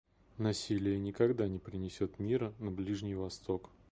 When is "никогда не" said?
0.97-1.59